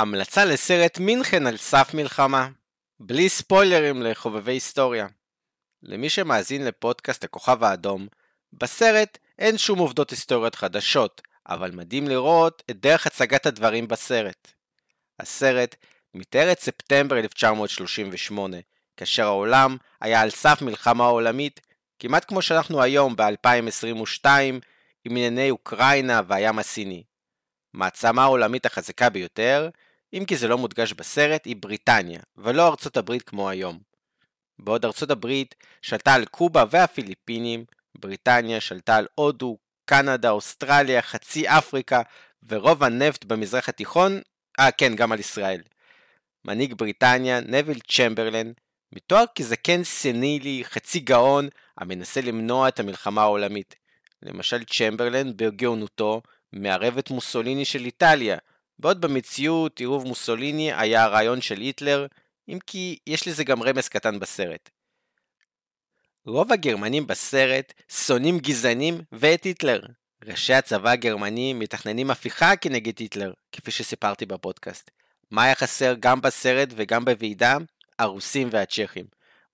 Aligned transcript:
המלצה 0.00 0.44
לסרט 0.44 0.98
מינכן 0.98 1.46
על 1.46 1.56
סף 1.56 1.94
מלחמה. 1.94 2.48
בלי 3.00 3.28
ספוילרים 3.28 4.02
לחובבי 4.02 4.52
היסטוריה. 4.52 5.06
למי 5.82 6.10
שמאזין 6.10 6.64
לפודקאסט 6.64 7.24
הכוכב 7.24 7.64
האדום, 7.64 8.06
בסרט 8.52 9.18
אין 9.38 9.58
שום 9.58 9.78
עובדות 9.78 10.10
היסטוריות 10.10 10.54
חדשות, 10.54 11.22
אבל 11.48 11.70
מדהים 11.70 12.08
לראות 12.08 12.62
את 12.70 12.80
דרך 12.80 13.06
הצגת 13.06 13.46
הדברים 13.46 13.88
בסרט. 13.88 14.52
הסרט 15.18 15.76
מתאר 16.14 16.52
את 16.52 16.60
ספטמבר 16.60 17.18
1938, 17.18 18.56
כאשר 18.96 19.24
העולם 19.24 19.76
היה 20.00 20.20
על 20.20 20.30
סף 20.30 20.62
מלחמה 20.62 21.04
עולמית, 21.04 21.60
כמעט 21.98 22.24
כמו 22.28 22.42
שאנחנו 22.42 22.82
היום 22.82 23.16
ב-2022, 23.16 24.24
עם 25.04 25.16
ענייני 25.16 25.50
אוקראינה 25.50 26.20
והים 26.26 26.58
הסיני. 26.58 27.02
מעצמה 27.72 28.22
העולמית 28.22 28.66
החזקה 28.66 29.10
ביותר, 29.10 29.68
אם 30.12 30.24
כי 30.26 30.36
זה 30.36 30.48
לא 30.48 30.58
מודגש 30.58 30.92
בסרט, 30.92 31.44
היא 31.44 31.56
בריטניה, 31.60 32.20
ולא 32.36 32.68
ארצות 32.68 32.96
הברית 32.96 33.22
כמו 33.22 33.50
היום. 33.50 33.78
בעוד 34.58 34.84
ארצות 34.84 35.10
הברית 35.10 35.54
שלטה 35.82 36.14
על 36.14 36.24
קובה 36.24 36.64
והפיליפינים, 36.70 37.64
בריטניה 37.98 38.60
שלטה 38.60 38.96
על 38.96 39.06
הודו, 39.14 39.58
קנדה, 39.84 40.30
אוסטרליה, 40.30 41.02
חצי 41.02 41.48
אפריקה, 41.48 42.02
ורוב 42.48 42.84
הנפט 42.84 43.24
במזרח 43.24 43.68
התיכון, 43.68 44.20
אה 44.60 44.70
כן, 44.70 44.96
גם 44.96 45.12
על 45.12 45.20
ישראל. 45.20 45.62
מנהיג 46.44 46.74
בריטניה, 46.74 47.40
נביל 47.40 47.78
צ'מברלן, 47.80 48.52
מתואר 48.92 49.24
כזקן 49.34 49.84
סנילי, 49.84 50.62
חצי 50.64 51.00
גאון, 51.00 51.48
המנסה 51.78 52.20
למנוע 52.20 52.68
את 52.68 52.80
המלחמה 52.80 53.22
העולמית. 53.22 53.74
למשל 54.22 54.64
צ'מברלן, 54.64 55.36
בגאונותו, 55.36 56.22
מערב 56.52 56.98
את 56.98 57.10
מוסוליני 57.10 57.64
של 57.64 57.84
איטליה, 57.84 58.38
בעוד 58.80 59.00
במציאות 59.00 59.78
עירוב 59.78 60.06
מוסוליני 60.06 60.72
היה 60.72 61.04
הרעיון 61.04 61.40
של 61.40 61.60
היטלר, 61.60 62.06
אם 62.48 62.58
כי 62.66 62.98
יש 63.06 63.28
לזה 63.28 63.44
גם 63.44 63.62
רמז 63.62 63.88
קטן 63.88 64.18
בסרט. 64.18 64.70
רוב 66.26 66.52
הגרמנים 66.52 67.06
בסרט 67.06 67.72
שונאים 67.88 68.38
גזענים 68.38 69.00
ואת 69.12 69.44
היטלר. 69.44 69.80
ראשי 70.24 70.54
הצבא 70.54 70.90
הגרמני 70.90 71.52
מתכננים 71.52 72.10
הפיכה 72.10 72.56
כנגד 72.56 72.98
היטלר, 72.98 73.32
כפי 73.52 73.70
שסיפרתי 73.70 74.26
בפודקאסט. 74.26 74.90
מה 75.30 75.44
היה 75.44 75.54
חסר 75.54 75.94
גם 76.00 76.20
בסרט 76.20 76.68
וגם 76.76 77.04
בוועידה? 77.04 77.56
הרוסים 77.98 78.48
והצ'כים. 78.52 79.04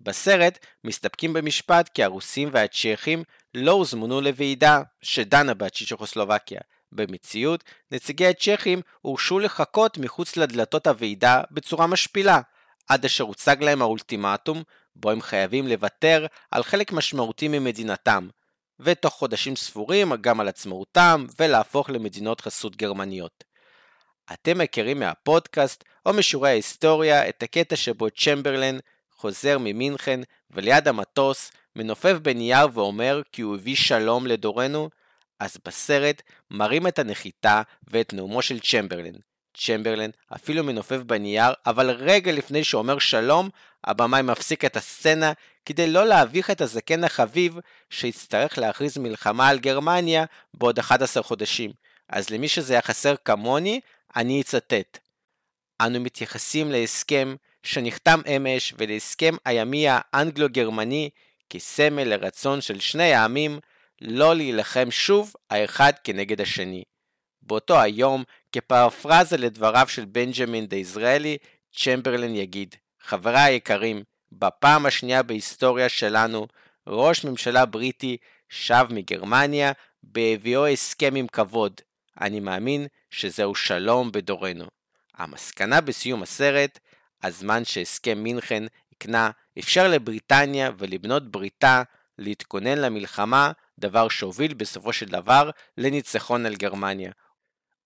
בסרט 0.00 0.66
מסתפקים 0.84 1.32
במשפט 1.32 1.88
כי 1.88 2.04
הרוסים 2.04 2.48
והצ'כים 2.52 3.22
לא 3.54 3.72
הוזמנו 3.72 4.20
לוועידה 4.20 4.82
שדנה 5.02 5.54
בצ'יצ'וכוסלובקיה. 5.54 6.60
במציאות, 6.94 7.64
נציגי 7.90 8.26
הצ'כים 8.26 8.80
הורשו 9.00 9.38
לחכות 9.38 9.98
מחוץ 9.98 10.36
לדלתות 10.36 10.86
הוועידה 10.86 11.42
בצורה 11.50 11.86
משפילה, 11.86 12.40
עד 12.88 13.04
אשר 13.04 13.24
הוצג 13.24 13.62
להם 13.62 13.82
האולטימטום, 13.82 14.62
בו 14.96 15.10
הם 15.10 15.20
חייבים 15.20 15.68
לוותר 15.68 16.26
על 16.50 16.62
חלק 16.62 16.92
משמעותי 16.92 17.48
ממדינתם, 17.48 18.28
ותוך 18.80 19.14
חודשים 19.14 19.56
ספורים 19.56 20.12
גם 20.20 20.40
על 20.40 20.48
עצמאותם, 20.48 21.26
ולהפוך 21.38 21.90
למדינות 21.90 22.40
חסות 22.40 22.76
גרמניות. 22.76 23.44
אתם 24.32 24.58
מכירים 24.58 25.00
מהפודקאסט 25.00 25.84
או 26.06 26.12
משיעורי 26.12 26.48
ההיסטוריה 26.48 27.28
את 27.28 27.42
הקטע 27.42 27.76
שבו 27.76 28.10
צ'מברלן 28.10 28.78
חוזר 29.10 29.58
ממינכן 29.58 30.20
וליד 30.50 30.88
המטוס 30.88 31.52
מנופף 31.76 32.16
בנייר 32.22 32.66
ואומר 32.72 33.22
כי 33.32 33.42
הוא 33.42 33.54
הביא 33.54 33.76
שלום 33.76 34.26
לדורנו, 34.26 34.90
אז 35.40 35.56
בסרט 35.66 36.22
מראים 36.50 36.86
את 36.86 36.98
הנחיתה 36.98 37.62
ואת 37.88 38.12
נאומו 38.12 38.42
של 38.42 38.60
צ'מברלין. 38.60 39.14
צ'מברלין 39.56 40.10
אפילו 40.34 40.64
מנופף 40.64 40.96
בנייר, 40.96 41.52
אבל 41.66 41.90
רגע 41.90 42.32
לפני 42.32 42.64
שאומר 42.64 42.98
שלום, 42.98 43.48
הבמאי 43.84 44.22
מפסיק 44.22 44.64
את 44.64 44.76
הסצנה 44.76 45.32
כדי 45.66 45.90
לא 45.90 46.06
להביך 46.06 46.50
את 46.50 46.60
הזקן 46.60 47.04
החביב 47.04 47.58
שיצטרך 47.90 48.58
להכריז 48.58 48.98
מלחמה 48.98 49.48
על 49.48 49.58
גרמניה 49.58 50.24
בעוד 50.54 50.78
11 50.78 51.22
חודשים. 51.22 51.70
אז 52.08 52.30
למי 52.30 52.48
שזה 52.48 52.72
היה 52.72 52.82
חסר 52.82 53.14
כמוני, 53.24 53.80
אני 54.16 54.40
אצטט. 54.40 54.98
אנו 55.80 56.00
מתייחסים 56.00 56.70
להסכם 56.70 57.36
שנחתם 57.62 58.20
אמש 58.36 58.74
ולהסכם 58.78 59.34
הימי 59.44 59.86
האנגלו-גרמני 59.88 61.10
כסמל 61.50 62.04
לרצון 62.04 62.60
של 62.60 62.80
שני 62.80 63.14
העמים 63.14 63.60
לא 64.00 64.36
להילחם 64.36 64.90
שוב 64.90 65.32
האחד 65.50 65.92
כנגד 66.04 66.40
השני. 66.40 66.82
באותו 67.42 67.80
היום, 67.80 68.24
כפרפרזה 68.52 69.36
לדבריו 69.36 69.88
של 69.88 70.04
בנג'מין 70.04 70.66
דיזרעאלי, 70.66 71.38
צ'מברלין 71.76 72.34
יגיד, 72.34 72.74
חבריי 73.00 73.52
היקרים, 73.52 74.02
בפעם 74.32 74.86
השנייה 74.86 75.22
בהיסטוריה 75.22 75.88
שלנו, 75.88 76.46
ראש 76.86 77.24
ממשלה 77.24 77.66
בריטי 77.66 78.16
שב 78.48 78.86
מגרמניה 78.90 79.72
בהביאו 80.02 80.66
הסכם 80.66 81.14
עם 81.14 81.26
כבוד. 81.26 81.80
אני 82.20 82.40
מאמין 82.40 82.86
שזהו 83.10 83.54
שלום 83.54 84.12
בדורנו. 84.12 84.64
המסקנה 85.14 85.80
בסיום 85.80 86.22
הסרט, 86.22 86.78
הזמן 87.22 87.64
שהסכם 87.64 88.18
מינכן 88.18 88.62
הקנה, 88.92 89.30
אפשר 89.58 89.88
לבריטניה 89.88 90.70
ולבנות 90.78 91.30
בריתה 91.30 91.82
להתכונן 92.18 92.78
למלחמה 92.78 93.52
דבר 93.78 94.08
שהוביל 94.08 94.54
בסופו 94.54 94.92
של 94.92 95.06
דבר 95.06 95.50
לניצחון 95.78 96.46
על 96.46 96.54
גרמניה. 96.54 97.12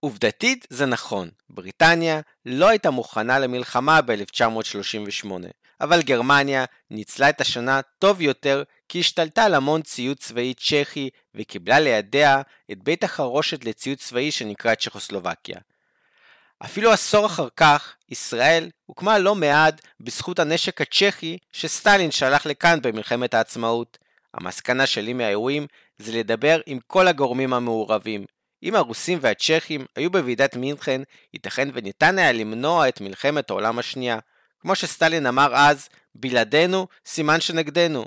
עובדתית 0.00 0.66
זה 0.70 0.86
נכון, 0.86 1.28
בריטניה 1.50 2.20
לא 2.46 2.68
הייתה 2.68 2.90
מוכנה 2.90 3.38
למלחמה 3.38 4.00
ב-1938, 4.02 5.30
אבל 5.80 6.02
גרמניה 6.02 6.64
ניצלה 6.90 7.30
את 7.30 7.40
השנה 7.40 7.80
טוב 7.98 8.20
יותר 8.20 8.62
כי 8.88 9.00
השתלטה 9.00 9.44
על 9.44 9.54
המון 9.54 9.82
ציוד 9.82 10.16
צבאי 10.16 10.54
צ'כי 10.54 11.10
וקיבלה 11.34 11.80
לידיה 11.80 12.42
את 12.72 12.82
בית 12.82 13.04
החרושת 13.04 13.64
לציוד 13.64 13.98
צבאי 13.98 14.30
שנקרא 14.30 14.74
צ'כוסלובקיה. 14.74 15.58
אפילו 16.64 16.92
עשור 16.92 17.26
אחר 17.26 17.48
כך, 17.56 17.94
ישראל 18.08 18.70
הוקמה 18.86 19.18
לא 19.18 19.34
מעט 19.34 19.80
בזכות 20.00 20.38
הנשק 20.38 20.80
הצ'כי 20.80 21.38
שסטלין 21.52 22.10
שלח 22.10 22.46
לכאן 22.46 22.78
במלחמת 22.82 23.34
העצמאות. 23.34 23.98
המסקנה 24.40 24.86
שלי 24.86 25.12
מהאירועים 25.12 25.66
זה 25.98 26.18
לדבר 26.18 26.60
עם 26.66 26.78
כל 26.86 27.08
הגורמים 27.08 27.52
המעורבים. 27.52 28.24
אם 28.62 28.74
הרוסים 28.74 29.18
והצ'כים 29.22 29.84
היו 29.96 30.10
בוועידת 30.10 30.56
מינכן, 30.56 31.00
ייתכן 31.34 31.68
וניתן 31.72 32.18
היה 32.18 32.32
למנוע 32.32 32.88
את 32.88 33.00
מלחמת 33.00 33.50
העולם 33.50 33.78
השנייה. 33.78 34.18
כמו 34.60 34.74
שסטלין 34.74 35.26
אמר 35.26 35.54
אז, 35.54 35.88
בלעדינו 36.14 36.86
סימן 37.06 37.40
שנגדנו. 37.40 38.04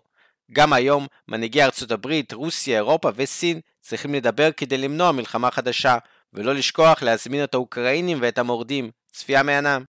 גם 0.51 0.73
היום 0.73 1.07
מנהיגי 1.27 1.63
ארצות 1.63 1.91
הברית, 1.91 2.33
רוסיה, 2.33 2.77
אירופה 2.77 3.09
וסין 3.15 3.59
צריכים 3.81 4.13
לדבר 4.13 4.51
כדי 4.51 4.77
למנוע 4.77 5.11
מלחמה 5.11 5.51
חדשה, 5.51 5.97
ולא 6.33 6.55
לשכוח 6.55 7.03
להזמין 7.03 7.43
את 7.43 7.53
האוקראינים 7.53 8.17
ואת 8.21 8.37
המורדים. 8.37 8.91
צפייה 9.11 9.43
מהנם. 9.43 9.83